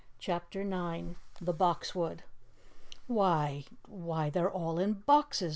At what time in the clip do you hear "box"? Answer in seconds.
1.53-1.93